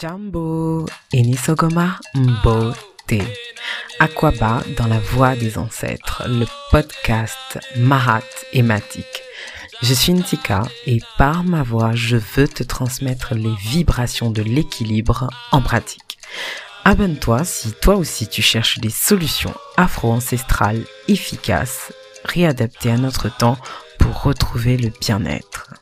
Jambo 0.00 0.86
Enisogoma 1.12 1.98
Mbote. 2.14 3.22
Aquaba 3.98 4.62
dans 4.78 4.86
la 4.86 4.98
voix 4.98 5.36
des 5.36 5.58
ancêtres, 5.58 6.22
le 6.26 6.46
podcast 6.70 7.58
Mahat 7.76 8.22
hématique. 8.54 9.22
Je 9.82 9.92
suis 9.92 10.14
Ntika 10.14 10.62
et 10.86 11.00
par 11.18 11.44
ma 11.44 11.62
voix, 11.62 11.94
je 11.94 12.16
veux 12.16 12.48
te 12.48 12.62
transmettre 12.62 13.34
les 13.34 13.54
vibrations 13.60 14.30
de 14.30 14.40
l'équilibre 14.40 15.28
en 15.52 15.60
pratique. 15.60 16.18
Abonne-toi 16.86 17.44
si 17.44 17.72
toi 17.72 17.96
aussi 17.96 18.26
tu 18.26 18.40
cherches 18.40 18.78
des 18.78 18.88
solutions 18.88 19.54
afro-ancestrales 19.76 20.86
efficaces, 21.08 21.92
réadaptées 22.24 22.92
à 22.92 22.96
notre 22.96 23.28
temps 23.36 23.58
pour 23.98 24.22
retrouver 24.22 24.78
le 24.78 24.90
bien-être. 24.98 25.74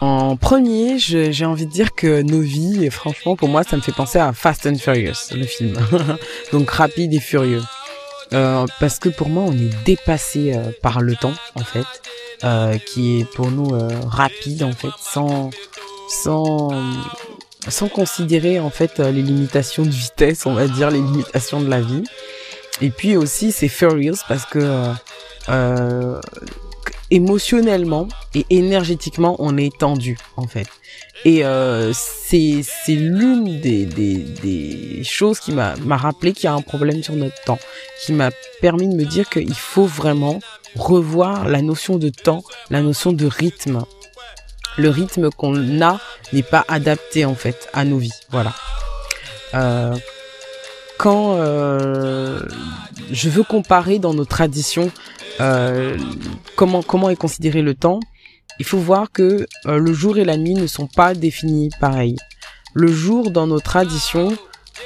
En 0.00 0.36
premier, 0.36 0.98
j'ai 0.98 1.44
envie 1.44 1.66
de 1.66 1.70
dire 1.70 1.94
que 1.94 2.22
nos 2.22 2.40
vies, 2.40 2.88
franchement, 2.90 3.36
pour 3.36 3.48
moi, 3.48 3.64
ça 3.64 3.76
me 3.76 3.82
fait 3.82 3.92
penser 3.92 4.18
à 4.18 4.32
Fast 4.32 4.66
and 4.66 4.76
Furious, 4.76 5.32
le 5.32 5.44
film. 5.44 5.78
Donc 6.52 6.70
rapide 6.70 7.12
et 7.12 7.20
furieux. 7.20 7.62
Euh, 8.32 8.64
parce 8.78 8.98
que 8.98 9.10
pour 9.10 9.28
moi, 9.28 9.44
on 9.46 9.52
est 9.52 9.84
dépassé 9.84 10.54
euh, 10.54 10.70
par 10.82 11.02
le 11.02 11.16
temps, 11.16 11.34
en 11.54 11.64
fait, 11.64 11.84
euh, 12.44 12.78
qui 12.78 13.20
est 13.20 13.24
pour 13.24 13.50
nous 13.50 13.74
euh, 13.74 13.90
rapide, 14.06 14.62
en 14.62 14.72
fait, 14.72 14.88
sans, 14.98 15.50
sans, 16.08 16.70
sans 17.68 17.88
considérer 17.88 18.58
en 18.58 18.70
fait 18.70 19.00
les 19.00 19.22
limitations 19.22 19.82
de 19.82 19.90
vitesse, 19.90 20.46
on 20.46 20.54
va 20.54 20.66
dire, 20.66 20.90
les 20.90 21.00
limitations 21.00 21.60
de 21.60 21.68
la 21.68 21.82
vie. 21.82 22.04
Et 22.80 22.88
puis 22.88 23.18
aussi, 23.18 23.52
c'est 23.52 23.68
furious 23.68 24.16
parce 24.26 24.46
que 24.46 24.94
émotionnellement 27.10 28.08
et 28.34 28.46
énergétiquement, 28.50 29.36
on 29.38 29.56
est 29.56 29.76
tendu 29.76 30.16
en 30.36 30.46
fait. 30.46 30.68
Et 31.24 31.44
euh, 31.44 31.92
c'est 31.94 32.62
c'est 32.62 32.94
l'une 32.94 33.60
des, 33.60 33.84
des, 33.84 34.16
des 34.16 35.04
choses 35.04 35.40
qui 35.40 35.52
m'a 35.52 35.76
m'a 35.76 35.96
rappelé 35.96 36.32
qu'il 36.32 36.44
y 36.44 36.46
a 36.48 36.54
un 36.54 36.62
problème 36.62 37.02
sur 37.02 37.14
notre 37.14 37.40
temps, 37.44 37.58
qui 38.04 38.12
m'a 38.12 38.30
permis 38.60 38.88
de 38.88 38.94
me 38.94 39.04
dire 39.04 39.28
qu'il 39.28 39.54
faut 39.54 39.86
vraiment 39.86 40.40
revoir 40.76 41.48
la 41.48 41.62
notion 41.62 41.98
de 41.98 42.08
temps, 42.08 42.42
la 42.70 42.80
notion 42.80 43.12
de 43.12 43.26
rythme. 43.26 43.84
Le 44.78 44.88
rythme 44.88 45.30
qu'on 45.30 45.82
a 45.82 46.00
n'est 46.32 46.44
pas 46.44 46.64
adapté 46.68 47.24
en 47.24 47.34
fait 47.34 47.68
à 47.72 47.84
nos 47.84 47.98
vies. 47.98 48.12
Voilà. 48.30 48.54
Euh, 49.54 49.96
quand 50.96 51.36
euh, 51.36 52.40
je 53.10 53.28
veux 53.28 53.42
comparer 53.42 53.98
dans 53.98 54.14
nos 54.14 54.24
traditions 54.24 54.92
euh, 55.40 55.96
comment 56.56 56.82
comment 56.82 57.10
est 57.10 57.16
considéré 57.16 57.62
le 57.62 57.74
temps, 57.74 58.00
il 58.58 58.64
faut 58.66 58.78
voir 58.78 59.10
que 59.10 59.46
euh, 59.66 59.78
le 59.78 59.92
jour 59.92 60.18
et 60.18 60.24
la 60.24 60.36
nuit 60.36 60.54
ne 60.54 60.66
sont 60.66 60.86
pas 60.86 61.14
définis 61.14 61.70
pareil. 61.80 62.16
Le 62.74 62.88
jour 62.88 63.30
dans 63.30 63.46
nos 63.46 63.60
traditions 63.60 64.36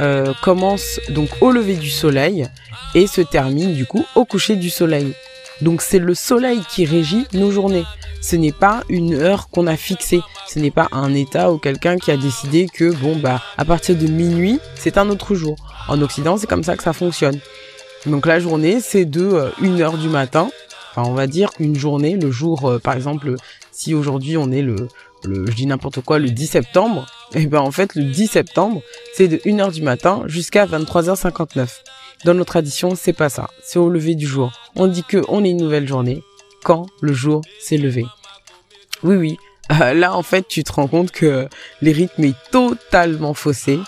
euh, 0.00 0.32
commence 0.42 1.00
donc 1.10 1.28
au 1.40 1.50
lever 1.50 1.74
du 1.74 1.90
soleil 1.90 2.46
et 2.94 3.06
se 3.06 3.20
termine 3.20 3.74
du 3.74 3.86
coup 3.86 4.04
au 4.14 4.24
coucher 4.24 4.56
du 4.56 4.70
soleil. 4.70 5.12
Donc 5.60 5.82
c'est 5.82 5.98
le 5.98 6.14
soleil 6.14 6.60
qui 6.68 6.84
régit 6.84 7.26
nos 7.32 7.50
journées. 7.50 7.84
Ce 8.20 8.36
n'est 8.36 8.52
pas 8.52 8.82
une 8.88 9.14
heure 9.14 9.48
qu'on 9.50 9.66
a 9.66 9.76
fixée. 9.76 10.20
Ce 10.48 10.58
n'est 10.58 10.70
pas 10.70 10.88
un 10.92 11.14
état 11.14 11.52
ou 11.52 11.58
quelqu'un 11.58 11.96
qui 11.96 12.10
a 12.10 12.16
décidé 12.16 12.68
que 12.72 12.92
bon 12.92 13.16
bah 13.16 13.42
à 13.56 13.64
partir 13.64 13.96
de 13.96 14.06
minuit 14.06 14.60
c'est 14.76 14.98
un 14.98 15.08
autre 15.10 15.34
jour. 15.34 15.56
En 15.88 16.00
Occident 16.00 16.36
c'est 16.36 16.46
comme 16.46 16.64
ça 16.64 16.76
que 16.76 16.82
ça 16.82 16.92
fonctionne. 16.92 17.38
Donc 18.06 18.26
la 18.26 18.38
journée, 18.38 18.80
c'est 18.80 19.04
de 19.04 19.52
1 19.62 19.80
euh, 19.80 19.96
du 19.96 20.08
matin. 20.08 20.50
Enfin, 20.90 21.08
on 21.08 21.14
va 21.14 21.26
dire 21.26 21.50
qu'une 21.52 21.76
journée, 21.76 22.16
le 22.16 22.30
jour, 22.30 22.68
euh, 22.68 22.78
par 22.78 22.94
exemple, 22.94 23.34
si 23.72 23.94
aujourd'hui 23.94 24.36
on 24.36 24.52
est 24.52 24.62
le, 24.62 24.88
le, 25.24 25.46
je 25.46 25.52
dis 25.52 25.66
n'importe 25.66 26.00
quoi, 26.02 26.18
le 26.18 26.30
10 26.30 26.46
septembre, 26.46 27.06
et 27.34 27.38
eh 27.42 27.46
ben 27.46 27.60
en 27.60 27.70
fait 27.70 27.94
le 27.94 28.04
10 28.04 28.28
septembre, 28.28 28.82
c'est 29.14 29.28
de 29.28 29.40
1 29.46 29.58
heure 29.58 29.72
du 29.72 29.82
matin 29.82 30.22
jusqu'à 30.26 30.66
23h59. 30.66 31.68
Dans 32.24 32.34
nos 32.34 32.44
traditions, 32.44 32.94
c'est 32.94 33.12
pas 33.12 33.28
ça. 33.28 33.48
C'est 33.62 33.78
au 33.78 33.90
lever 33.90 34.14
du 34.14 34.26
jour. 34.26 34.52
On 34.76 34.86
dit 34.86 35.02
que 35.02 35.22
on 35.28 35.44
est 35.44 35.50
une 35.50 35.58
nouvelle 35.58 35.88
journée 35.88 36.22
quand 36.62 36.86
le 37.00 37.12
jour 37.12 37.42
s'est 37.60 37.76
levé. 37.76 38.06
Oui, 39.02 39.16
oui. 39.16 39.36
Euh, 39.72 39.94
là, 39.94 40.14
en 40.14 40.22
fait, 40.22 40.46
tu 40.46 40.62
te 40.62 40.72
rends 40.72 40.86
compte 40.86 41.10
que 41.10 41.48
les 41.82 41.92
rythmes 41.92 42.24
est 42.24 42.50
totalement 42.50 43.34
faussé 43.34 43.78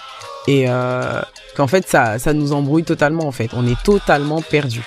et 0.47 0.67
euh, 0.69 1.21
qu'en 1.57 1.67
fait 1.67 1.87
ça, 1.89 2.19
ça 2.19 2.33
nous 2.33 2.53
embrouille 2.53 2.85
totalement 2.85 3.27
en 3.27 3.33
fait. 3.33 3.51
On 3.55 3.67
est 3.67 3.81
totalement 3.83 4.43
perdu. 4.43 4.83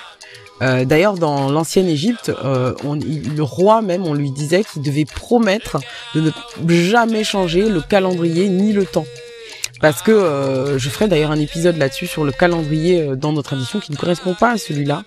Euh, 0.62 0.84
D'ailleurs, 0.84 1.14
dans 1.14 1.50
l'ancienne 1.50 1.88
Égypte, 1.88 2.30
euh, 2.44 2.74
le 2.84 3.42
roi 3.42 3.80
même, 3.80 4.06
on 4.06 4.14
lui 4.14 4.30
disait 4.30 4.62
qu'il 4.62 4.82
devait 4.82 5.06
promettre 5.06 5.78
de 6.14 6.20
ne 6.20 6.68
jamais 6.68 7.24
changer 7.24 7.68
le 7.68 7.80
calendrier 7.80 8.48
ni 8.48 8.72
le 8.72 8.84
temps. 8.84 9.06
Parce 9.80 10.02
que 10.02 10.76
je 10.76 10.88
ferai 10.90 11.08
d'ailleurs 11.08 11.30
un 11.30 11.40
épisode 11.40 11.78
là-dessus 11.78 12.06
sur 12.06 12.24
le 12.24 12.32
calendrier 12.32 13.16
dans 13.16 13.32
nos 13.32 13.40
traditions 13.40 13.80
qui 13.80 13.92
ne 13.92 13.96
correspond 13.96 14.34
pas 14.34 14.50
à 14.50 14.58
celui-là. 14.58 15.04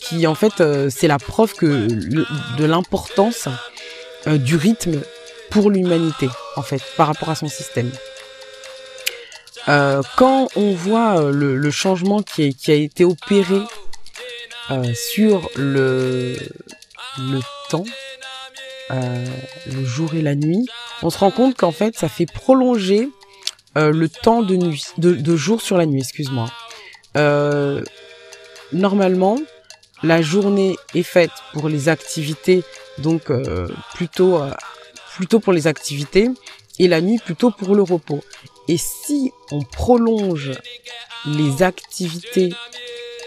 Qui 0.00 0.26
en 0.26 0.34
fait 0.34 0.62
c'est 0.88 1.08
la 1.08 1.18
preuve 1.18 1.52
que 1.52 1.66
de 1.66 2.64
l'importance 2.64 3.48
du 4.26 4.56
rythme 4.56 5.02
pour 5.50 5.70
l'humanité 5.70 6.30
en 6.56 6.62
fait 6.62 6.80
par 6.96 7.08
rapport 7.08 7.28
à 7.28 7.34
son 7.34 7.48
système. 7.48 7.90
Euh, 9.66 10.02
quand 10.16 10.48
on 10.56 10.72
voit 10.72 11.20
euh, 11.20 11.32
le, 11.32 11.56
le 11.56 11.70
changement 11.70 12.22
qui, 12.22 12.44
est, 12.44 12.52
qui, 12.52 12.70
a 12.70 12.74
été 12.74 13.04
opéré 13.04 13.60
euh, 14.70 14.92
sur 14.94 15.50
le, 15.56 16.36
le 17.18 17.40
temps, 17.68 17.84
euh, 18.90 19.26
le 19.66 19.84
jour 19.84 20.14
et 20.14 20.22
la 20.22 20.34
nuit, 20.34 20.66
on 21.02 21.10
se 21.10 21.18
rend 21.18 21.30
compte 21.30 21.56
qu'en 21.56 21.72
fait, 21.72 21.98
ça 21.98 22.08
fait 22.08 22.26
prolonger 22.26 23.08
euh, 23.76 23.90
le 23.90 24.08
temps 24.08 24.42
de 24.42 24.56
nuit, 24.56 24.84
de, 24.96 25.12
de, 25.12 25.36
jour 25.36 25.60
sur 25.60 25.76
la 25.76 25.86
nuit, 25.86 26.00
excuse-moi. 26.00 26.50
normalement, 28.72 29.38
la 30.02 30.22
journée 30.22 30.76
est 30.94 31.02
faite 31.02 31.32
pour 31.52 31.68
les 31.68 31.88
activités, 31.88 32.62
donc 32.98 33.32
plutôt 33.94 34.40
plutôt 35.16 35.40
pour 35.40 35.52
les 35.52 35.66
activités, 35.66 36.30
et 36.78 36.86
la 36.86 37.00
nuit 37.00 37.18
plutôt 37.18 37.50
pour 37.50 37.74
le 37.74 37.82
repos. 37.82 38.22
Et 38.68 38.76
si 38.76 39.32
on 39.50 39.62
prolonge 39.62 40.52
les 41.24 41.62
activités, 41.62 42.52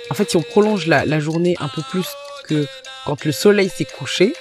en 0.09 0.13
fait, 0.13 0.29
si 0.29 0.37
on 0.37 0.43
prolonge 0.43 0.85
la, 0.87 1.19
journée 1.19 1.55
un 1.59 1.67
peu 1.67 1.81
plus 1.89 2.05
que 2.45 2.67
quand 3.05 3.25
le 3.25 3.31
soleil 3.31 3.69
s'est 3.69 3.85
couché, 3.85 4.33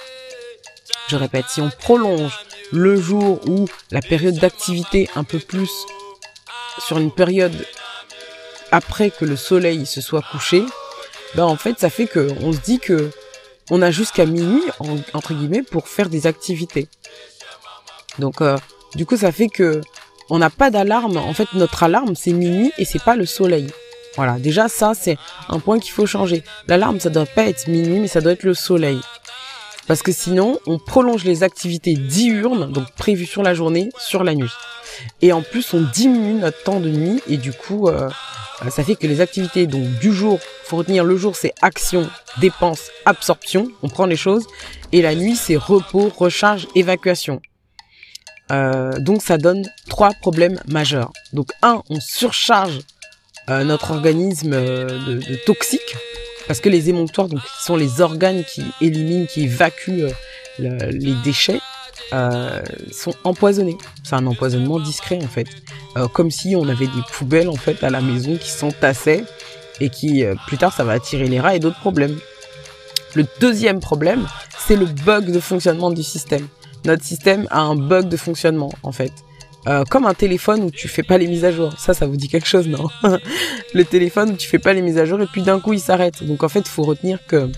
je 1.09 1.15
répète, 1.15 1.45
si 1.49 1.59
on 1.59 1.71
prolonge 1.71 2.39
le 2.71 2.95
jour 2.95 3.41
ou 3.47 3.67
la 3.89 4.01
période 4.01 4.37
d'activité 4.37 5.09
un 5.15 5.23
peu 5.23 5.39
plus 5.39 5.71
sur 6.79 6.97
une 6.97 7.11
période 7.11 7.55
après 8.71 9.09
que 9.09 9.25
le 9.25 9.35
soleil 9.35 9.85
se 9.85 9.99
soit 10.01 10.21
couché, 10.21 10.63
ben 11.35 11.43
en 11.43 11.57
fait, 11.57 11.79
ça 11.79 11.89
fait 11.89 12.07
que 12.07 12.29
on 12.41 12.53
se 12.53 12.59
dit 12.59 12.79
que 12.79 13.11
on 13.69 13.81
a 13.81 13.91
jusqu'à 13.91 14.25
minuit 14.25 14.63
entre 15.13 15.33
guillemets 15.33 15.63
pour 15.63 15.87
faire 15.87 16.09
des 16.09 16.27
activités. 16.27 16.87
Donc 18.19 18.41
euh, 18.41 18.57
du 18.95 19.05
coup, 19.05 19.17
ça 19.17 19.31
fait 19.31 19.47
que 19.47 19.81
on 20.29 20.39
n'a 20.39 20.49
pas 20.49 20.69
d'alarme. 20.69 21.17
En 21.17 21.33
fait, 21.33 21.47
notre 21.53 21.83
alarme, 21.83 22.15
c'est 22.15 22.33
minuit 22.33 22.71
et 22.77 22.85
c'est 22.85 23.03
pas 23.03 23.15
le 23.15 23.25
soleil. 23.25 23.67
Voilà, 24.15 24.39
déjà 24.39 24.67
ça, 24.67 24.93
c'est 24.93 25.17
un 25.47 25.59
point 25.59 25.79
qu'il 25.79 25.93
faut 25.93 26.05
changer. 26.05 26.43
L'alarme, 26.67 26.99
ça 26.99 27.09
doit 27.09 27.25
pas 27.25 27.45
être 27.45 27.67
minuit, 27.67 27.99
mais 27.99 28.07
ça 28.07 28.21
doit 28.21 28.33
être 28.33 28.43
le 28.43 28.53
soleil. 28.53 28.99
Parce 29.87 30.03
que 30.03 30.11
sinon, 30.11 30.59
on 30.67 30.79
prolonge 30.79 31.23
les 31.23 31.43
activités 31.43 31.93
diurnes, 31.93 32.71
donc 32.71 32.91
prévues 32.91 33.25
sur 33.25 33.43
la 33.43 33.53
journée, 33.53 33.89
sur 33.97 34.23
la 34.23 34.35
nuit. 34.35 34.51
Et 35.21 35.33
en 35.33 35.41
plus, 35.41 35.73
on 35.73 35.81
diminue 35.81 36.39
notre 36.39 36.61
temps 36.63 36.79
de 36.79 36.89
nuit 36.89 37.21
et 37.27 37.37
du 37.37 37.53
coup, 37.53 37.87
euh, 37.87 38.09
ça 38.69 38.83
fait 38.83 38.95
que 38.95 39.07
les 39.07 39.21
activités 39.21 39.65
donc 39.65 39.83
du 39.99 40.13
jour, 40.13 40.39
faut 40.65 40.77
retenir 40.77 41.03
le 41.03 41.17
jour, 41.17 41.35
c'est 41.35 41.53
action, 41.61 42.07
dépense, 42.39 42.91
absorption, 43.05 43.71
on 43.81 43.89
prend 43.89 44.05
les 44.05 44.15
choses, 44.15 44.45
et 44.91 45.01
la 45.01 45.15
nuit, 45.15 45.35
c'est 45.35 45.55
repos, 45.55 46.11
recharge, 46.15 46.67
évacuation. 46.75 47.41
Euh, 48.51 48.99
donc 48.99 49.21
ça 49.21 49.37
donne 49.37 49.63
trois 49.89 50.11
problèmes 50.11 50.59
majeurs. 50.67 51.11
Donc 51.33 51.51
un, 51.61 51.81
on 51.89 51.99
surcharge 51.99 52.79
euh, 53.49 53.63
notre 53.63 53.91
organisme 53.91 54.53
euh, 54.53 54.87
de, 54.87 55.13
de, 55.19 55.35
toxiques 55.45 55.95
parce 56.47 56.59
que 56.59 56.69
les 56.69 56.89
émonctoires, 56.89 57.27
donc 57.27 57.39
qui 57.39 57.63
sont 57.63 57.77
les 57.77 58.01
organes 58.01 58.43
qui 58.43 58.63
éliminent, 58.81 59.25
qui 59.25 59.43
évacuent 59.43 60.07
le, 60.59 60.89
les 60.91 61.13
déchets, 61.23 61.61
sont 62.91 63.13
empoisonnés. 63.23 63.77
C'est 64.03 64.15
un 64.15 64.27
empoisonnement 64.27 64.79
discret 64.79 65.19
en 65.23 65.27
fait, 65.27 65.47
comme 66.11 66.29
si 66.29 66.57
on 66.57 66.67
avait 66.67 66.87
des 66.87 67.01
poubelles 67.13 67.47
en 67.47 67.55
fait 67.55 67.81
à 67.85 67.89
la 67.89 68.01
maison 68.01 68.35
qui 68.35 68.49
s'entassaient 68.49 69.23
et 69.79 69.89
qui 69.89 70.25
plus 70.47 70.57
tard 70.57 70.73
ça 70.73 70.83
va 70.83 70.93
attirer 70.93 71.29
les 71.29 71.39
rats 71.39 71.55
et 71.55 71.59
d'autres 71.59 71.79
problèmes. 71.79 72.17
Le 73.15 73.25
deuxième 73.39 73.79
problème, 73.79 74.27
c'est 74.59 74.75
le 74.75 74.87
bug 74.87 75.31
de 75.31 75.39
fonctionnement 75.39 75.89
du 75.89 76.03
système 76.03 76.45
notre 76.85 77.03
système 77.03 77.47
a 77.51 77.61
un 77.61 77.75
bug 77.75 78.09
de 78.09 78.17
fonctionnement 78.17 78.71
en 78.83 78.91
fait. 78.91 79.11
Euh, 79.67 79.83
comme 79.87 80.07
un 80.07 80.15
téléphone 80.15 80.63
où 80.63 80.71
tu 80.71 80.87
fais 80.87 81.03
pas 81.03 81.19
les 81.19 81.27
mises 81.27 81.45
à 81.45 81.51
jour. 81.51 81.71
Ça, 81.77 81.93
ça 81.93 82.07
vous 82.07 82.15
dit 82.15 82.27
quelque 82.27 82.47
chose, 82.47 82.67
non? 82.67 82.87
Le 83.75 83.85
téléphone 83.85 84.31
où 84.31 84.35
tu 84.35 84.47
fais 84.47 84.57
pas 84.57 84.73
les 84.73 84.81
mises 84.81 84.97
à 84.97 85.05
jour 85.05 85.21
et 85.21 85.27
puis 85.27 85.43
d'un 85.43 85.59
coup 85.59 85.73
il 85.73 85.79
s'arrête. 85.79 86.23
Donc 86.23 86.43
en 86.43 86.49
fait, 86.49 86.67
faut 86.67 86.83
retenir 86.83 87.19
que 87.27 87.49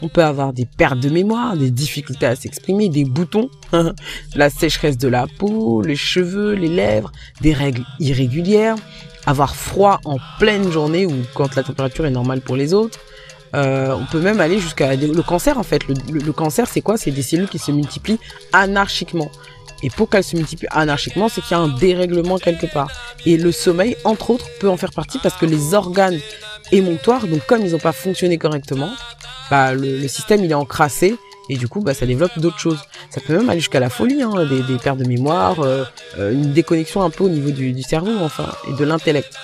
On 0.00 0.08
peut 0.08 0.24
avoir 0.24 0.52
des 0.52 0.66
pertes 0.66 0.98
de 0.98 1.10
mémoire, 1.10 1.56
des 1.56 1.70
difficultés 1.70 2.26
à 2.26 2.34
s'exprimer, 2.34 2.88
des 2.88 3.04
boutons, 3.04 3.50
la 4.34 4.50
sécheresse 4.50 4.98
de 4.98 5.08
la 5.08 5.26
peau, 5.38 5.82
les 5.82 5.94
cheveux, 5.94 6.54
les 6.54 6.68
lèvres, 6.68 7.12
des 7.40 7.52
règles 7.52 7.84
irrégulières, 8.00 8.74
avoir 9.26 9.54
froid 9.54 10.00
en 10.04 10.16
pleine 10.38 10.72
journée 10.72 11.06
ou 11.06 11.14
quand 11.34 11.54
la 11.54 11.62
température 11.62 12.06
est 12.06 12.10
normale 12.10 12.40
pour 12.40 12.56
les 12.56 12.74
autres. 12.74 12.98
Euh, 13.54 13.94
on 13.94 14.06
peut 14.06 14.20
même 14.20 14.40
aller 14.40 14.58
jusqu'à 14.58 14.94
le 14.96 15.22
cancer 15.22 15.58
en 15.58 15.62
fait. 15.62 15.82
Le, 15.86 16.32
cancer 16.32 16.66
c'est 16.66 16.80
quoi? 16.80 16.96
C'est 16.96 17.10
des 17.10 17.22
cellules 17.22 17.48
qui 17.48 17.58
se 17.58 17.70
multiplient 17.70 18.20
anarchiquement. 18.52 19.30
Et 19.82 19.90
pour 19.90 20.08
qu'elles 20.08 20.24
se 20.24 20.36
multiplient 20.36 20.68
anarchiquement, 20.70 21.28
c'est 21.28 21.40
qu'il 21.40 21.56
y 21.56 21.60
a 21.60 21.62
un 21.62 21.68
dérèglement 21.68 22.38
quelque 22.38 22.66
part. 22.66 22.90
Et 23.26 23.36
le 23.36 23.50
sommeil, 23.50 23.96
entre 24.04 24.30
autres, 24.30 24.46
peut 24.60 24.68
en 24.68 24.76
faire 24.76 24.92
partie 24.92 25.18
parce 25.18 25.36
que 25.36 25.46
les 25.46 25.74
organes 25.74 26.20
émonctoires, 26.70 27.26
donc 27.26 27.44
comme 27.46 27.66
ils 27.66 27.72
n'ont 27.72 27.78
pas 27.78 27.92
fonctionné 27.92 28.38
correctement, 28.38 28.90
bah, 29.50 29.74
le, 29.74 30.06
système 30.08 30.44
il 30.44 30.50
est 30.50 30.54
encrassé 30.54 31.16
et 31.50 31.56
du 31.56 31.68
coup 31.68 31.80
bah, 31.80 31.92
ça 31.92 32.06
développe 32.06 32.38
d'autres 32.38 32.58
choses. 32.58 32.80
Ça 33.10 33.20
peut 33.20 33.36
même 33.36 33.50
aller 33.50 33.60
jusqu'à 33.60 33.80
la 33.80 33.90
folie, 33.90 34.22
hein, 34.22 34.46
des, 34.48 34.62
des 34.62 34.78
pertes 34.78 34.98
de 34.98 35.06
mémoire, 35.06 35.60
euh, 35.60 35.84
euh, 36.18 36.32
une 36.32 36.52
déconnexion 36.52 37.02
un 37.02 37.10
peu 37.10 37.24
au 37.24 37.28
niveau 37.28 37.50
du, 37.50 37.72
du 37.72 37.82
cerveau 37.82 38.12
enfin 38.22 38.46
et 38.68 38.72
de 38.72 38.84
l'intellect. 38.84 39.34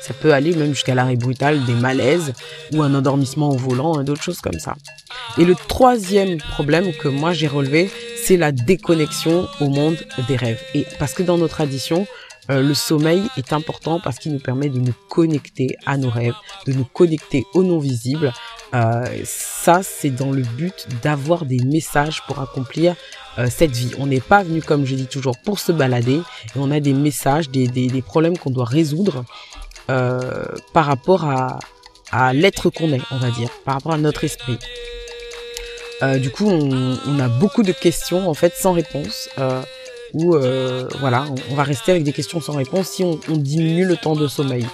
Ça 0.00 0.14
peut 0.14 0.32
aller 0.32 0.54
même 0.54 0.74
jusqu'à 0.74 0.94
l'arrêt 0.94 1.16
brutal, 1.16 1.64
des 1.64 1.74
malaises 1.74 2.32
ou 2.72 2.82
un 2.82 2.94
endormissement 2.94 3.50
au 3.50 3.56
volant, 3.56 3.98
hein, 3.98 4.04
d'autres 4.04 4.22
choses 4.22 4.40
comme 4.40 4.58
ça. 4.58 4.74
Et 5.38 5.44
le 5.44 5.54
troisième 5.54 6.38
problème 6.38 6.92
que 6.92 7.08
moi 7.08 7.32
j'ai 7.32 7.46
relevé, 7.46 7.90
c'est 8.22 8.36
la 8.36 8.52
déconnexion 8.52 9.48
au 9.60 9.68
monde 9.68 9.96
des 10.28 10.36
rêves. 10.36 10.60
Et 10.74 10.86
parce 10.98 11.12
que 11.12 11.22
dans 11.22 11.38
nos 11.38 11.48
traditions, 11.48 12.06
euh, 12.50 12.62
le 12.62 12.74
sommeil 12.74 13.22
est 13.36 13.52
important 13.52 14.00
parce 14.00 14.18
qu'il 14.18 14.32
nous 14.32 14.40
permet 14.40 14.68
de 14.68 14.78
nous 14.78 14.94
connecter 15.08 15.76
à 15.86 15.96
nos 15.96 16.10
rêves, 16.10 16.34
de 16.66 16.72
nous 16.72 16.84
connecter 16.84 17.44
au 17.54 17.62
non 17.62 17.78
visible. 17.78 18.32
Euh, 18.74 19.04
ça, 19.24 19.82
c'est 19.82 20.10
dans 20.10 20.30
le 20.30 20.42
but 20.42 20.86
d'avoir 21.02 21.44
des 21.44 21.58
messages 21.58 22.22
pour 22.26 22.40
accomplir 22.40 22.96
euh, 23.38 23.46
cette 23.48 23.72
vie. 23.72 23.92
On 23.98 24.06
n'est 24.06 24.20
pas 24.20 24.42
venu, 24.42 24.62
comme 24.62 24.84
je 24.84 24.94
dis 24.94 25.06
toujours, 25.06 25.36
pour 25.44 25.60
se 25.60 25.70
balader. 25.70 26.20
On 26.56 26.70
a 26.70 26.80
des 26.80 26.92
messages, 26.92 27.50
des, 27.50 27.68
des, 27.68 28.02
problèmes 28.02 28.36
qu'on 28.36 28.50
doit 28.50 28.64
résoudre 28.64 29.24
par 30.72 30.86
rapport 30.86 31.24
à, 32.12 32.32
l'être 32.32 32.70
qu'on 32.70 32.92
est, 32.92 33.00
on 33.10 33.18
va 33.18 33.30
dire, 33.30 33.50
par 33.64 33.74
rapport 33.74 33.92
à 33.92 33.98
notre 33.98 34.24
esprit. 34.24 34.58
du 36.18 36.30
coup, 36.30 36.48
on, 36.48 37.18
a 37.18 37.28
beaucoup 37.28 37.62
de 37.62 37.72
questions 37.72 38.28
en 38.28 38.34
fait 38.34 38.54
sans 38.54 38.72
réponse 38.72 39.28
où 40.14 40.34
euh, 40.34 40.88
voilà, 41.00 41.24
on, 41.50 41.54
va 41.54 41.62
rester 41.62 41.92
avec 41.92 42.04
des 42.04 42.12
questions 42.12 42.40
sans 42.40 42.54
réponse 42.54 42.88
si 42.88 43.04
on, 43.04 43.18
diminue 43.28 43.84
le 43.84 43.96
temps 43.96 44.16
de 44.16 44.28
sommeil. 44.28 44.66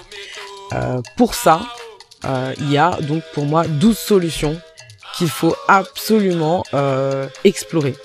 Euh, 0.73 1.01
pour 1.15 1.33
ça, 1.33 1.61
euh, 2.25 2.53
il 2.59 2.71
y 2.71 2.77
a 2.77 2.97
donc 3.01 3.23
pour 3.33 3.45
moi 3.45 3.65
12 3.67 3.97
solutions 3.97 4.59
qu'il 5.17 5.29
faut 5.29 5.55
absolument 5.67 6.63
explorer. 7.43 7.95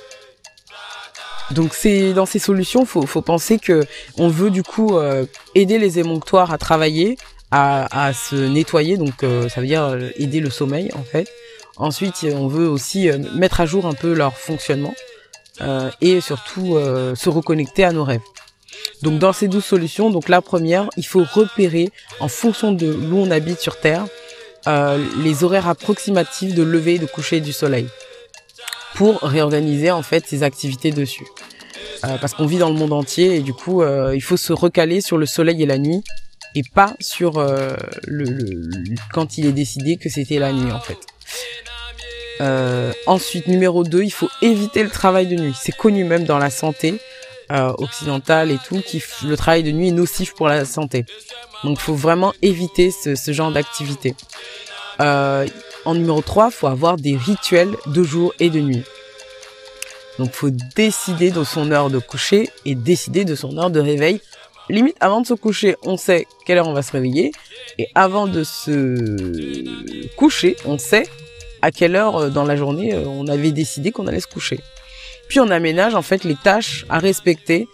Donc 1.51 1.75
c'est 1.75 2.13
dans 2.13 2.27
ces 2.27 2.39
solutions, 2.39 2.87
faut 2.87 3.07
faut 3.07 3.23
penser 3.23 3.59
que 3.59 3.85
on 4.17 4.29
veut 4.29 4.51
du 4.51 4.63
coup 4.63 4.99
aider 5.55 5.79
les 5.79 5.99
émonctoires 5.99 6.53
à 6.53 6.59
travailler, 6.59 7.19
à, 7.51 8.07
à 8.07 8.13
se 8.15 8.37
nettoyer, 8.37 8.97
donc 8.97 9.15
ça 9.21 9.61
veut 9.61 9.67
dire 9.67 9.99
aider 10.17 10.41
le 10.41 10.51
sommeil 10.51 10.91
en 10.95 11.03
fait. 11.03 11.29
Ensuite, 11.77 12.27
on 12.35 12.47
veut 12.47 12.69
aussi 12.69 13.11
mettre 13.35 13.61
à 13.61 13.67
jour 13.67 13.87
un 13.87 13.95
peu 13.95 14.15
leur 14.15 14.37
fonctionnement. 14.37 14.95
Euh, 15.61 15.91
et 16.01 16.21
surtout 16.21 16.77
euh, 16.77 17.15
se 17.15 17.29
reconnecter 17.29 17.85
à 17.85 17.93
nos 17.93 18.05
rêves. 18.05 18.23
Donc 19.03 19.19
dans 19.19 19.33
ces 19.33 19.49
douze 19.49 19.65
solutions, 19.65 20.11
donc 20.11 20.29
la 20.29 20.41
première, 20.41 20.89
il 20.97 21.07
faut 21.07 21.25
repérer 21.31 21.91
en 22.21 22.29
fonction 22.29 22.73
de 22.73 22.93
où 22.93 23.19
on 23.19 23.31
habite 23.31 23.61
sur 23.61 23.79
Terre 23.79 24.07
euh, 24.67 25.05
les 25.23 25.45
horaires 25.45 25.69
approximatifs 25.69 26.55
de 26.55 26.63
lever 26.63 26.95
et 26.95 26.99
de 26.99 27.07
coucher 27.07 27.41
du 27.41 27.53
soleil 27.53 27.87
pour 28.95 29.21
réorganiser 29.21 29.91
en 29.91 30.03
fait 30.03 30.27
ses 30.27 30.43
activités 30.43 30.91
dessus. 30.91 31.27
parce 32.03 32.35
qu'on 32.35 32.47
vit 32.47 32.59
dans 32.59 32.71
le 32.71 32.77
monde 32.77 32.93
entier 32.93 33.37
et 33.37 33.41
du 33.41 33.53
coup 33.53 33.83
il 33.85 34.23
faut 34.23 34.37
se 34.37 34.53
recaler 34.53 35.01
sur 35.01 35.19
le 35.19 35.27
soleil 35.27 35.63
et 35.63 35.67
la 35.67 35.79
nuit 35.79 36.03
et 36.55 36.63
pas 36.75 36.95
sur 37.01 37.45
le, 38.07 38.57
quand 39.13 39.39
il 39.39 39.47
est 39.47 39.53
décidé 39.53 39.97
que 39.97 40.09
c'était 40.09 40.39
la 40.39 40.53
nuit 40.53 40.73
en 40.73 40.81
fait. 40.81 40.99
Euh, 42.43 42.93
ensuite, 43.07 43.47
numéro 43.47 43.85
2, 43.85 44.03
il 44.03 44.11
faut 44.11 44.29
éviter 44.41 44.83
le 44.83 44.91
travail 44.91 45.27
de 45.27 45.37
nuit. 45.37 45.55
C'est 45.61 45.77
connu 45.77 46.05
même 46.05 46.25
dans 46.25 46.39
la 46.39 46.51
santé 46.51 47.01
euh, 47.53 47.73
occidentale 47.79 48.51
et 48.51 48.59
tout, 48.67 48.81
que 48.81 49.27
le 49.27 49.37
travail 49.37 49.63
de 49.63 49.71
nuit 49.71 49.89
est 49.89 49.93
nocif 49.93 50.35
pour 50.35 50.49
la 50.49 50.65
santé. 50.65 51.05
Donc, 51.63 51.79
il 51.79 51.83
faut 51.83 51.95
vraiment 51.95 52.33
éviter 52.43 52.91
ce, 52.91 53.33
genre 53.33 53.53
d'activité. 53.53 54.15
En 55.85 55.95
numéro 55.95 56.21
3, 56.21 56.49
il 56.51 56.53
faut 56.53 56.67
avoir 56.67 56.97
des 56.97 57.17
rituels 57.17 57.75
de 57.87 58.03
jour 58.03 58.33
et 58.39 58.51
de 58.51 58.61
nuit. 58.61 58.85
Donc, 60.19 60.33
faut 60.33 60.51
décider 60.77 61.31
de 61.31 61.43
son 61.43 61.71
heure 61.73 61.91
de 61.91 61.99
coucher 61.99 62.51
et 62.65 62.75
décider 62.75 63.25
de 63.25 63.35
son 63.35 63.57
heure 63.59 63.71
de 63.71 63.81
réveil. 63.81 64.21
Limite, 64.69 64.97
avant 65.01 65.21
de 65.21 65.27
se 65.27 65.35
coucher, 65.35 65.77
on 65.83 65.97
sait 65.97 66.27
quelle 66.47 66.59
heure 66.59 66.69
on 66.69 66.73
va 66.73 66.83
se 66.83 66.93
réveiller. 66.93 67.33
Et 67.79 67.89
avant 67.95 68.27
de 68.27 68.45
se 68.45 70.15
coucher, 70.17 70.57
on 70.65 70.79
sait 70.79 71.09
à 71.63 71.71
quelle 71.71 71.97
heure 71.97 72.17
euh, 72.17 72.29
dans 72.29 72.45
la 72.45 72.57
journée 72.57 72.93
euh, 72.93 73.05
on 73.07 73.29
avait 73.29 73.53
décidé 73.53 73.93
qu'on 73.93 74.07
allait 74.07 74.21
se 74.21 74.27
coucher. 74.27 74.61
Puis 75.29 75.41
on 75.41 75.49
aménage 75.51 75.95
en 75.95 76.03
fait 76.03 76.25
les 76.25 76.35
tâches 76.35 76.85
à 76.89 76.99
respecter 76.99 77.69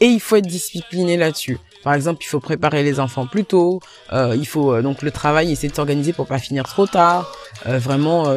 et 0.00 0.06
il 0.06 0.20
faut 0.20 0.36
être 0.36 0.46
discipliné 0.46 1.16
là-dessus. 1.16 1.58
Par 1.82 1.94
exemple, 1.94 2.22
il 2.22 2.26
faut 2.26 2.40
préparer 2.40 2.82
les 2.82 3.00
enfants 3.00 3.26
plus 3.26 3.44
tôt. 3.44 3.80
Euh, 4.12 4.34
il 4.36 4.46
faut 4.46 4.80
donc 4.82 5.02
le 5.02 5.10
travail, 5.10 5.50
essayer 5.50 5.68
de 5.68 5.74
s'organiser 5.74 6.12
pour 6.12 6.26
pas 6.26 6.38
finir 6.38 6.64
trop 6.64 6.86
tard. 6.86 7.32
vraiment 7.64 8.32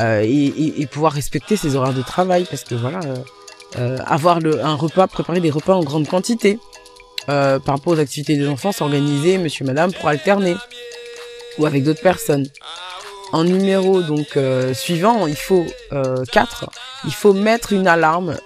et, 0.00 0.88
pouvoir 0.90 1.12
respecter 1.12 1.56
ses 1.56 1.76
horaires 1.76 1.94
de 1.94 2.02
travail 2.02 2.46
parce 2.48 2.64
que 2.64 2.74
voilà, 2.74 3.00
avoir 4.06 4.40
le, 4.40 4.64
un 4.64 4.74
repas, 4.74 5.06
préparer 5.06 5.40
des 5.40 5.50
repas 5.50 5.74
en 5.74 5.82
grande 5.82 6.08
quantité. 6.08 6.58
par 7.26 7.60
rapport 7.66 7.92
aux 7.92 7.98
activités 7.98 8.36
des 8.36 8.48
enfants, 8.48 8.72
s'organiser, 8.72 9.38
monsieur, 9.38 9.64
madame, 9.64 9.92
pour 9.92 10.08
alterner 10.08 10.56
ou 11.58 11.66
avec 11.66 11.84
d'autres 11.84 12.02
personnes. 12.02 12.46
En 13.32 13.44
numéro 13.44 14.00
donc 14.02 14.36
euh, 14.36 14.72
suivant, 14.72 15.26
il 15.26 15.36
faut 15.36 15.66
euh, 15.92 16.24
4. 16.32 16.70
Il 17.04 17.12
faut 17.12 17.34
mettre 17.34 17.72
une 17.72 17.86
alarme 17.86 18.38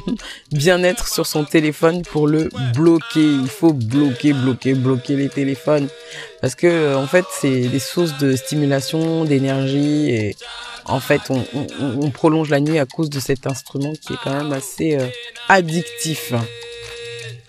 bien-être 0.52 1.08
sur 1.08 1.26
son 1.26 1.44
téléphone 1.44 2.02
pour 2.02 2.26
le 2.26 2.48
bloquer. 2.74 3.24
Il 3.24 3.48
faut 3.48 3.72
bloquer, 3.72 4.32
bloquer, 4.32 4.74
bloquer 4.74 5.16
les 5.16 5.28
téléphones 5.28 5.88
parce 6.40 6.54
que 6.54 6.66
euh, 6.66 6.98
en 6.98 7.06
fait 7.06 7.26
c'est 7.30 7.68
des 7.68 7.78
sources 7.78 8.16
de 8.18 8.34
stimulation, 8.34 9.24
d'énergie 9.24 10.10
et 10.10 10.36
en 10.86 11.00
fait 11.00 11.20
on, 11.28 11.44
on, 11.54 11.66
on, 12.00 12.10
prolonge 12.10 12.48
la 12.48 12.60
nuit 12.60 12.78
à 12.78 12.86
cause 12.86 13.10
de 13.10 13.20
cet 13.20 13.46
instrument 13.46 13.92
qui 13.92 14.14
est 14.14 14.18
quand 14.24 14.34
même 14.34 14.52
assez 14.52 14.96
euh, 14.96 15.06
addictif. 15.48 16.32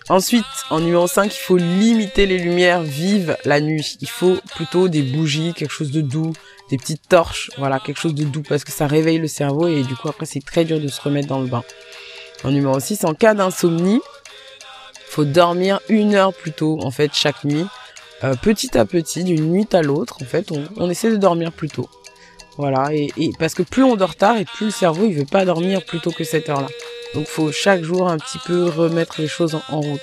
Ensuite, 0.08 0.44
en 0.68 0.80
numéro 0.80 1.06
5, 1.06 1.34
il 1.34 1.38
faut 1.38 1.56
limiter 1.56 2.26
les 2.26 2.38
lumières 2.38 2.82
vives 2.82 3.36
la 3.44 3.60
nuit. 3.60 3.96
Il 4.00 4.08
faut 4.08 4.36
plutôt 4.54 4.88
des 4.88 5.02
bougies, 5.02 5.54
quelque 5.54 5.70
chose 5.70 5.92
de 5.92 6.00
doux, 6.00 6.32
des 6.70 6.78
petites 6.78 7.08
torches, 7.08 7.50
voilà, 7.58 7.78
quelque 7.80 8.00
chose 8.00 8.14
de 8.14 8.24
doux 8.24 8.42
parce 8.48 8.64
que 8.64 8.72
ça 8.72 8.86
réveille 8.86 9.18
le 9.18 9.28
cerveau 9.28 9.68
et 9.68 9.82
du 9.82 9.94
coup 9.94 10.08
après 10.08 10.26
c'est 10.26 10.44
très 10.44 10.64
dur 10.64 10.80
de 10.80 10.88
se 10.88 11.00
remettre 11.00 11.28
dans 11.28 11.40
le 11.40 11.46
bain. 11.46 11.62
En 12.44 12.50
numéro 12.50 12.78
6, 12.78 13.04
en 13.04 13.14
cas 13.14 13.34
d'insomnie, 13.34 14.00
faut 15.06 15.24
dormir 15.24 15.80
une 15.88 16.14
heure 16.14 16.32
plus 16.32 16.52
tôt 16.52 16.78
en 16.82 16.90
fait 16.90 17.12
chaque 17.14 17.44
nuit. 17.44 17.66
Euh, 18.24 18.34
petit 18.40 18.78
à 18.78 18.84
petit, 18.84 19.24
d'une 19.24 19.50
nuit 19.50 19.68
à 19.72 19.82
l'autre, 19.82 20.18
en 20.22 20.24
fait, 20.24 20.50
on, 20.76 20.90
essaie 20.90 21.10
de 21.10 21.16
dormir 21.16 21.52
plus 21.52 21.68
tôt. 21.68 21.88
Voilà, 22.56 22.90
et, 22.92 23.12
parce 23.38 23.54
que 23.54 23.62
plus 23.62 23.82
on 23.82 23.96
dort 23.96 24.14
tard 24.14 24.36
et 24.36 24.44
plus 24.44 24.66
le 24.66 24.70
cerveau 24.70 25.06
il 25.06 25.14
veut 25.14 25.24
pas 25.24 25.46
dormir 25.46 25.84
plus 25.84 26.00
tôt 26.00 26.10
que 26.10 26.22
cette 26.22 26.48
heure-là. 26.48 26.68
Donc 27.14 27.26
faut 27.26 27.50
chaque 27.50 27.82
jour 27.82 28.08
un 28.08 28.18
petit 28.18 28.38
peu 28.46 28.64
remettre 28.68 29.20
les 29.20 29.28
choses 29.28 29.58
en, 29.70 29.80
route. 29.80 30.00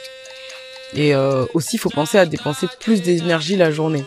Et 0.96 1.14
euh, 1.14 1.46
aussi, 1.54 1.78
faut 1.78 1.90
penser 1.90 2.18
à 2.18 2.26
dépenser 2.26 2.68
plus 2.80 3.02
d'énergie 3.02 3.56
la 3.56 3.72
journée. 3.72 4.04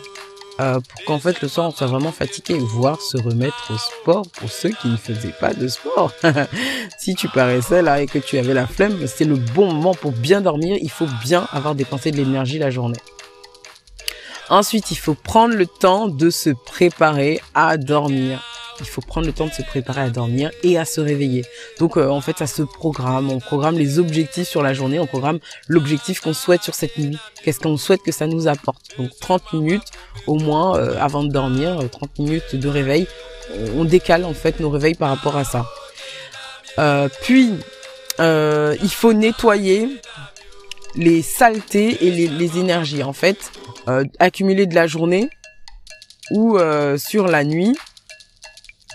Euh, 0.59 0.79
pour 0.79 1.05
qu'en 1.05 1.19
fait 1.19 1.41
le 1.41 1.47
soir 1.47 1.69
on 1.69 1.71
soit 1.71 1.87
vraiment 1.87 2.11
fatigué, 2.11 2.59
voire 2.59 3.01
se 3.01 3.17
remettre 3.17 3.71
au 3.71 3.77
sport 3.77 4.23
pour 4.33 4.51
ceux 4.51 4.69
qui 4.69 4.87
ne 4.87 4.97
faisaient 4.97 5.33
pas 5.39 5.53
de 5.53 5.67
sport. 5.67 6.11
si 6.99 7.15
tu 7.15 7.27
paraissais 7.27 7.81
là 7.81 8.01
et 8.01 8.05
que 8.05 8.19
tu 8.19 8.37
avais 8.37 8.53
la 8.53 8.67
flemme, 8.67 9.07
c'est 9.07 9.25
le 9.25 9.35
bon 9.35 9.73
moment 9.73 9.95
pour 9.95 10.11
bien 10.11 10.41
dormir. 10.41 10.77
Il 10.79 10.91
faut 10.91 11.07
bien 11.23 11.47
avoir 11.51 11.73
dépensé 11.73 12.11
de 12.11 12.17
l'énergie 12.17 12.59
la 12.59 12.69
journée. 12.69 12.99
Ensuite, 14.49 14.91
il 14.91 14.97
faut 14.97 15.15
prendre 15.15 15.55
le 15.55 15.65
temps 15.65 16.07
de 16.07 16.29
se 16.29 16.51
préparer 16.51 17.41
à 17.55 17.77
dormir 17.77 18.43
il 18.79 18.85
faut 18.85 19.01
prendre 19.01 19.27
le 19.27 19.33
temps 19.33 19.47
de 19.47 19.51
se 19.51 19.61
préparer 19.61 20.01
à 20.01 20.09
dormir 20.09 20.51
et 20.63 20.77
à 20.77 20.85
se 20.85 21.01
réveiller. 21.01 21.43
Donc 21.79 21.97
euh, 21.97 22.07
en 22.09 22.21
fait, 22.21 22.37
ça 22.37 22.47
se 22.47 22.63
programme, 22.63 23.29
on 23.31 23.39
programme 23.39 23.77
les 23.77 23.99
objectifs 23.99 24.47
sur 24.47 24.61
la 24.61 24.73
journée, 24.73 24.99
on 24.99 25.07
programme 25.07 25.39
l'objectif 25.67 26.19
qu'on 26.19 26.33
souhaite 26.33 26.63
sur 26.63 26.75
cette 26.75 26.97
nuit, 26.97 27.17
qu'est-ce 27.43 27.59
qu'on 27.59 27.77
souhaite 27.77 28.01
que 28.01 28.11
ça 28.11 28.27
nous 28.27 28.47
apporte? 28.47 28.81
Donc 28.97 29.11
30 29.19 29.53
minutes 29.53 29.87
au 30.27 30.35
moins 30.35 30.77
euh, 30.77 30.95
avant 30.99 31.23
de 31.23 31.31
dormir, 31.31 31.77
30 31.91 32.03
euh, 32.03 32.23
minutes 32.23 32.55
de 32.55 32.67
réveil, 32.67 33.07
on 33.75 33.83
décale 33.83 34.25
en 34.25 34.33
fait 34.33 34.59
nos 34.59 34.69
réveils 34.69 34.95
par 34.95 35.09
rapport 35.09 35.35
à 35.37 35.43
ça. 35.43 35.65
puis 37.21 37.51
il 38.19 38.89
faut 38.89 39.13
nettoyer 39.13 39.89
les 40.95 41.21
saletés 41.21 42.05
et 42.05 42.11
les, 42.11 42.27
les 42.27 42.57
énergies 42.57 43.03
en 43.03 43.13
fait 43.13 43.51
accumulées 44.19 44.65
de 44.65 44.75
la 44.75 44.87
journée 44.87 45.29
ou 46.31 46.57
sur 46.97 47.27
la 47.27 47.43
nuit 47.43 47.75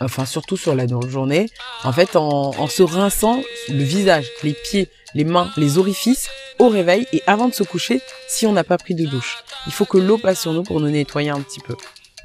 enfin 0.01 0.25
surtout 0.25 0.57
sur 0.57 0.75
la 0.75 0.87
journée, 1.09 1.47
en 1.85 1.93
fait 1.93 2.17
en, 2.17 2.51
en 2.57 2.67
se 2.67 2.83
rinçant 2.83 3.43
le 3.69 3.83
visage, 3.83 4.27
les 4.43 4.53
pieds, 4.53 4.89
les 5.15 5.25
mains, 5.25 5.51
les 5.57 5.79
orifices 5.79 6.29
au 6.59 6.69
réveil 6.69 7.07
et 7.13 7.23
avant 7.27 7.49
de 7.49 7.55
se 7.55 7.63
coucher 7.63 8.01
si 8.29 8.47
on 8.47 8.53
n'a 8.53 8.65
pas 8.65 8.79
pris 8.79 8.95
de 8.95 9.07
douche. 9.07 9.39
Il 9.67 9.73
faut 9.73 9.85
que 9.85 9.99
l'eau 9.99 10.19
passe 10.19 10.41
sur 10.41 10.53
nous 10.53 10.63
pour 10.63 10.81
nous 10.81 10.91
nettoyer 10.91 11.31
un 11.31 11.41
petit 11.41 11.61
peu. 11.61 11.77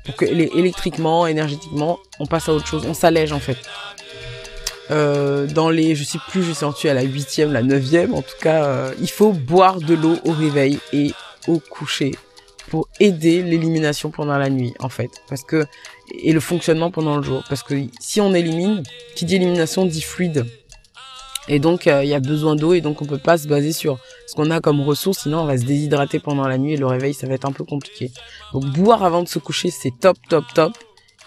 Pour 0.05 0.15
que 0.15 0.25
électriquement, 0.25 1.27
énergétiquement, 1.27 1.99
on 2.19 2.25
passe 2.25 2.49
à 2.49 2.53
autre 2.53 2.67
chose, 2.67 2.85
on 2.85 2.93
s'allège 2.93 3.31
en 3.31 3.39
fait. 3.39 3.57
Euh, 4.91 5.47
dans 5.47 5.69
les, 5.69 5.95
je 5.95 6.03
sais 6.03 6.19
plus, 6.29 6.41
je 6.41 6.47
suis 6.47 6.55
sentu 6.55 6.89
à 6.89 6.93
la 6.93 7.03
huitième, 7.03 7.53
la 7.53 7.63
neuvième, 7.63 8.13
en 8.13 8.21
tout 8.21 8.35
cas, 8.41 8.65
euh, 8.65 8.93
il 8.99 9.09
faut 9.09 9.31
boire 9.31 9.79
de 9.79 9.93
l'eau 9.93 10.17
au 10.25 10.31
réveil 10.31 10.77
et 10.91 11.13
au 11.47 11.59
coucher 11.59 12.11
pour 12.69 12.89
aider 12.99 13.43
l'élimination 13.43 14.11
pendant 14.11 14.37
la 14.37 14.49
nuit, 14.49 14.73
en 14.79 14.89
fait, 14.89 15.09
parce 15.29 15.43
que 15.43 15.65
et 16.13 16.31
le 16.31 16.39
fonctionnement 16.39 16.91
pendant 16.91 17.17
le 17.17 17.23
jour, 17.23 17.43
parce 17.49 17.63
que 17.63 17.75
si 17.99 18.21
on 18.21 18.33
élimine, 18.33 18.83
qui 19.15 19.25
dit 19.25 19.35
élimination 19.35 19.85
dit 19.85 20.01
fluide, 20.01 20.45
et 21.47 21.59
donc 21.59 21.87
euh, 21.87 22.03
il 22.03 22.09
y 22.09 22.13
a 22.13 22.19
besoin 22.19 22.55
d'eau 22.55 22.73
et 22.73 22.81
donc 22.81 23.01
on 23.01 23.05
peut 23.05 23.17
pas 23.17 23.37
se 23.37 23.47
baser 23.47 23.73
sur 23.73 23.97
ce 24.27 24.35
qu'on 24.35 24.49
a 24.49 24.61
comme 24.61 24.81
ressources, 24.81 25.23
sinon 25.23 25.41
on 25.41 25.45
va 25.45 25.57
se 25.57 25.63
déshydrater 25.63 26.19
pendant 26.19 26.47
la 26.47 26.57
nuit 26.57 26.73
et 26.73 26.77
le 26.77 26.85
réveil 26.85 27.13
ça 27.13 27.27
va 27.27 27.33
être 27.33 27.45
un 27.45 27.51
peu 27.51 27.65
compliqué. 27.65 28.11
Donc 28.53 28.65
boire 28.65 29.03
avant 29.03 29.23
de 29.23 29.27
se 29.27 29.39
coucher 29.39 29.69
c'est 29.69 29.91
top 29.99 30.17
top 30.29 30.45
top 30.53 30.73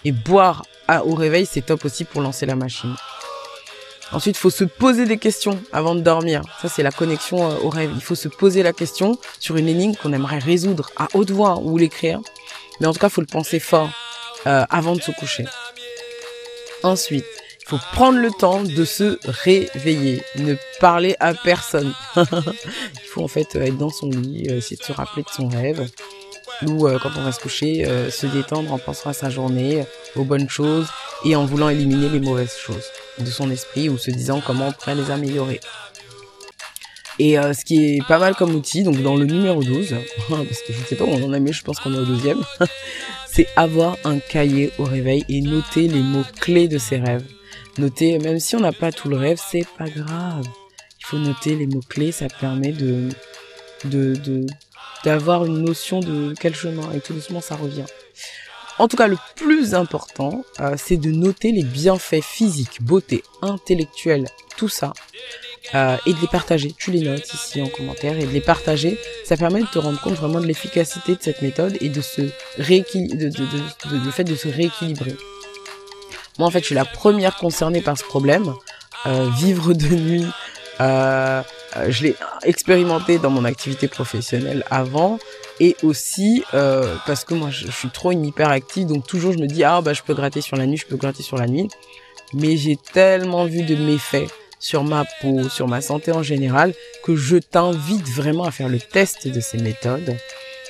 et 0.05 0.11
boire 0.11 0.65
au 1.05 1.13
réveil 1.13 1.45
c'est 1.45 1.61
top 1.61 1.85
aussi 1.85 2.03
pour 2.03 2.21
lancer 2.21 2.45
la 2.45 2.55
machine. 2.55 2.95
Ensuite, 4.13 4.37
il 4.37 4.39
faut 4.39 4.49
se 4.49 4.63
poser 4.63 5.05
des 5.05 5.17
questions 5.17 5.59
avant 5.73 5.93
de 5.93 5.99
dormir. 5.99 6.41
Ça, 6.61 6.69
c'est 6.69 6.81
la 6.81 6.91
connexion 6.91 7.51
euh, 7.51 7.55
au 7.61 7.69
rêve. 7.69 7.91
Il 7.93 8.01
faut 8.01 8.15
se 8.15 8.29
poser 8.29 8.63
la 8.63 8.71
question 8.71 9.17
sur 9.37 9.57
une 9.57 9.67
énigme 9.67 9.95
qu'on 9.95 10.13
aimerait 10.13 10.39
résoudre 10.39 10.89
à 10.95 11.09
haute 11.13 11.31
voix 11.31 11.59
ou 11.59 11.77
l'écrire. 11.77 12.21
Mais 12.79 12.87
en 12.87 12.93
tout 12.93 12.99
cas, 12.99 13.07
il 13.07 13.13
faut 13.13 13.19
le 13.19 13.27
penser 13.27 13.59
fort 13.59 13.89
euh, 14.47 14.65
avant 14.69 14.95
de 14.95 15.01
se 15.01 15.11
coucher. 15.11 15.45
Ensuite, 16.83 17.25
il 17.61 17.67
faut 17.67 17.79
prendre 17.91 18.17
le 18.17 18.31
temps 18.31 18.63
de 18.63 18.85
se 18.85 19.19
réveiller, 19.25 20.23
ne 20.37 20.55
parler 20.79 21.15
à 21.19 21.33
personne. 21.33 21.93
il 22.15 23.09
faut 23.09 23.23
en 23.23 23.27
fait 23.27 23.55
être 23.55 23.77
dans 23.77 23.89
son 23.89 24.09
lit, 24.09 24.45
essayer 24.45 24.77
de 24.77 24.83
se 24.83 24.93
rappeler 24.93 25.23
de 25.23 25.29
son 25.29 25.49
rêve, 25.49 25.89
ou 26.65 26.87
euh, 26.87 26.97
quand 26.97 27.11
on 27.17 27.23
va 27.23 27.31
se 27.31 27.39
coucher, 27.39 27.85
se 28.09 28.25
détendre 28.25 28.71
en 28.71 28.79
pensant 28.79 29.09
à 29.09 29.13
sa 29.13 29.29
journée, 29.29 29.85
aux 30.15 30.23
bonnes 30.23 30.49
choses 30.49 30.87
et 31.25 31.35
en 31.35 31.45
voulant 31.45 31.69
éliminer 31.69 32.09
les 32.09 32.19
mauvaises 32.19 32.55
choses 32.57 32.85
de 33.19 33.29
son 33.29 33.49
esprit 33.51 33.89
ou 33.89 33.97
se 33.97 34.11
disant 34.11 34.41
comment 34.45 34.67
on 34.67 34.71
pourrait 34.71 34.95
les 34.95 35.11
améliorer. 35.11 35.59
Et 37.19 37.39
euh, 37.39 37.53
ce 37.53 37.65
qui 37.65 37.95
est 37.95 38.07
pas 38.07 38.19
mal 38.19 38.35
comme 38.35 38.53
outil, 38.53 38.83
donc 38.83 39.01
dans 39.01 39.15
le 39.15 39.25
numéro 39.25 39.63
12, 39.63 39.95
parce 40.29 40.61
que 40.61 40.73
je 40.73 40.79
ne 40.79 40.85
sais 40.85 40.95
pas 40.95 41.05
où 41.05 41.09
on 41.09 41.23
en 41.23 41.33
a 41.33 41.39
mis, 41.39 41.51
je 41.51 41.63
pense 41.63 41.79
qu'on 41.79 41.93
est 41.93 41.97
au 41.97 42.05
deuxième, 42.05 42.43
c'est 43.27 43.47
avoir 43.55 43.97
un 44.03 44.19
cahier 44.19 44.71
au 44.77 44.83
réveil 44.83 45.23
et 45.29 45.41
noter 45.41 45.87
les 45.87 46.01
mots 46.01 46.25
clés 46.39 46.67
de 46.67 46.77
ses 46.77 46.97
rêves. 46.97 47.25
Noter, 47.77 48.19
même 48.19 48.39
si 48.39 48.55
on 48.55 48.59
n'a 48.59 48.71
pas 48.71 48.91
tout 48.91 49.09
le 49.09 49.17
rêve, 49.17 49.39
c'est 49.43 49.65
pas 49.77 49.89
grave. 49.89 50.45
Il 50.99 51.05
faut 51.05 51.17
noter 51.17 51.55
les 51.55 51.67
mots 51.67 51.81
clés, 51.87 52.11
ça 52.11 52.27
permet 52.27 52.71
de, 52.71 53.09
de, 53.85 54.45
d'avoir 55.03 55.45
une 55.45 55.63
notion 55.63 55.99
de 55.99 56.33
quel 56.39 56.53
chemin 56.55 56.91
et 56.91 56.99
tout 56.99 57.13
doucement 57.13 57.41
ça 57.41 57.55
revient. 57.55 57.85
En 58.79 58.87
tout 58.87 58.97
cas, 58.97 59.07
le 59.07 59.17
plus 59.35 59.73
important, 59.73 60.43
euh, 60.59 60.75
c'est 60.77 60.97
de 60.97 61.09
noter 61.09 61.51
les 61.51 61.63
bienfaits 61.63 62.21
physiques, 62.21 62.81
beauté, 62.81 63.23
intellectuelle, 63.41 64.27
tout 64.55 64.69
ça, 64.69 64.93
euh, 65.75 65.97
et 66.05 66.13
de 66.13 66.19
les 66.19 66.27
partager. 66.27 66.73
Tu 66.77 66.91
les 66.91 67.01
notes 67.01 67.33
ici 67.33 67.61
en 67.61 67.67
commentaire 67.67 68.17
et 68.17 68.25
de 68.25 68.31
les 68.31 68.41
partager. 68.41 68.99
Ça 69.25 69.37
permet 69.37 69.61
de 69.61 69.67
te 69.67 69.79
rendre 69.79 69.99
compte 70.01 70.13
vraiment 70.13 70.39
de 70.39 70.45
l'efficacité 70.45 71.15
de 71.15 71.21
cette 71.21 71.41
méthode 71.41 71.77
et 71.81 71.89
de 71.89 72.01
se 72.01 72.21
rééquilibrer, 72.57 73.29
de, 73.29 74.11
fait 74.11 74.23
de 74.23 74.35
se 74.35 74.47
rééquilibrer. 74.47 75.15
Moi, 76.39 76.47
en 76.47 76.51
fait, 76.51 76.59
je 76.59 76.65
suis 76.65 76.75
la 76.75 76.85
première 76.85 77.35
concernée 77.35 77.81
par 77.81 77.97
ce 77.97 78.03
problème. 78.03 78.53
Euh, 79.05 79.29
vivre 79.37 79.73
de 79.73 79.87
nuit, 79.87 80.25
je 80.79 82.03
l'ai 82.03 82.15
expérimenté 82.43 83.19
dans 83.19 83.29
mon 83.29 83.45
activité 83.45 83.87
professionnelle 83.87 84.63
avant 84.69 85.19
et 85.59 85.75
aussi 85.83 86.43
euh, 86.53 86.95
parce 87.05 87.23
que 87.23 87.33
moi 87.33 87.49
je, 87.49 87.69
suis 87.71 87.89
trop 87.89 88.11
une 88.11 88.25
hyperactive 88.25 88.87
donc 88.87 89.07
toujours 89.07 89.33
je 89.33 89.39
me 89.39 89.47
dis 89.47 89.63
ah 89.63 89.81
bah 89.81 89.93
je 89.93 90.01
peux 90.01 90.13
gratter 90.13 90.41
sur 90.41 90.55
la 90.55 90.65
nuit 90.65 90.77
je 90.77 90.85
peux 90.85 90.97
gratter 90.97 91.23
sur 91.23 91.37
la 91.37 91.47
nuit 91.47 91.67
mais 92.33 92.57
j'ai 92.57 92.75
tellement 92.75 93.45
vu 93.45 93.63
de 93.63 93.75
méfaits 93.75 94.29
sur 94.59 94.83
ma 94.83 95.05
peau 95.21 95.49
sur 95.49 95.67
ma 95.67 95.81
santé 95.81 96.11
en 96.11 96.23
général 96.23 96.73
que 97.03 97.15
je 97.15 97.37
t'invite 97.37 98.07
vraiment 98.09 98.43
à 98.43 98.51
faire 98.51 98.69
le 98.69 98.79
test 98.79 99.27
de 99.27 99.39
ces 99.39 99.57
méthodes 99.57 100.15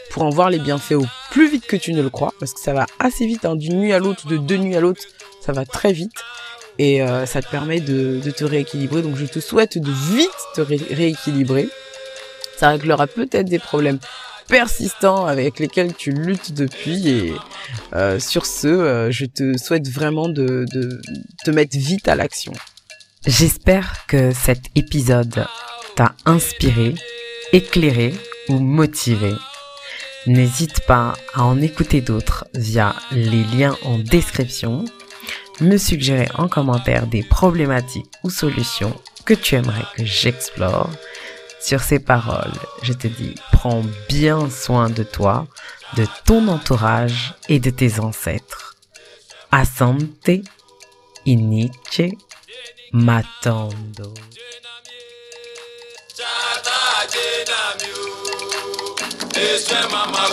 pour 0.10 0.24
en 0.24 0.30
voir 0.30 0.50
les 0.50 0.60
bienfaits 0.60 0.94
au 0.94 1.06
plus 1.32 1.50
vite 1.50 1.68
que 1.68 1.76
tu 1.76 1.94
ne 1.94 2.02
le 2.02 2.10
crois 2.10 2.34
parce 2.40 2.54
que 2.54 2.60
ça 2.60 2.74
va 2.74 2.86
assez 3.00 3.26
vite 3.26 3.46
hein, 3.46 3.56
d'une 3.56 3.80
nuit 3.80 3.94
à 3.94 4.00
l'autre 4.00 4.28
de 4.28 4.38
deux 4.38 4.58
nuits 4.58 4.76
à 4.76 4.80
l'autre 4.80 5.02
ça 5.42 5.52
va 5.52 5.66
très 5.66 5.94
vite 5.94 6.12
et 6.80 7.02
euh, 7.02 7.26
ça 7.26 7.42
te 7.42 7.50
permet 7.50 7.80
de, 7.80 8.20
te 8.32 8.44
rééquilibrer 8.44 9.02
donc 9.02 9.16
je 9.16 9.26
te 9.26 9.40
souhaite 9.40 9.78
de 9.78 9.92
vite 9.92 10.30
te 10.56 10.62
rééquilibrer 10.62 11.70
ça 12.58 12.70
réglera 12.70 13.08
peut-être 13.08 13.48
des 13.48 13.60
problèmes 13.60 14.00
persistants 14.48 15.26
avec 15.26 15.60
lesquels 15.60 15.94
tu 15.94 16.12
luttes 16.12 16.54
depuis. 16.54 17.10
Et 17.10 17.34
euh, 17.94 18.20
sur 18.20 18.46
ce, 18.46 18.68
euh, 18.68 19.12
je 19.12 19.26
te 19.26 19.58
souhaite 19.58 19.88
vraiment 19.90 20.30
de 20.30 20.66
te 21.44 21.52
mettre 21.52 21.78
vite 21.78 22.08
à 22.08 22.16
l'action. 22.16 22.54
J'espère 23.28 24.06
que 24.08 24.32
cet 24.32 24.68
épisode 24.76 25.46
t'a 25.96 26.16
inspiré, 26.26 26.96
éclairé 27.52 28.16
ou 28.48 28.60
motivé. 28.60 29.34
N'hésite 30.28 30.86
pas 30.88 31.14
à 31.34 31.44
en 31.44 31.62
écouter 31.62 32.00
d'autres 32.00 32.46
via 32.54 32.96
les 33.12 33.44
liens 33.44 33.76
en 33.84 33.98
description, 33.98 34.86
me 35.60 35.76
suggérer 35.76 36.30
en 36.36 36.48
commentaire 36.48 37.06
des 37.06 37.22
problématiques 37.22 38.10
ou 38.24 38.30
solutions 38.30 38.96
que 39.26 39.34
tu 39.34 39.56
aimerais 39.56 39.86
que 39.98 40.06
j'explore 40.06 40.90
sur 41.60 41.82
ces 41.82 42.00
paroles, 42.00 42.54
je 42.82 42.94
te 42.94 43.08
dis, 43.08 43.36
prends 43.52 43.84
bien 44.08 44.50
soin 44.50 44.90
de 44.90 45.04
toi, 45.04 45.48
de 45.98 46.06
ton 46.24 46.48
entourage 46.48 47.34
et 47.50 47.60
de 47.60 47.72
tes 47.72 48.00
ancêtres. 48.00 48.78
Asante, 49.52 50.30
iniche, 51.26 52.02
matando. 52.92 54.14
mama 59.90 60.30